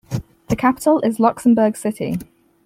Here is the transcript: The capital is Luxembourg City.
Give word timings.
The 0.49 0.55
capital 0.55 0.99
is 1.01 1.19
Luxembourg 1.19 1.77
City. 1.77 2.17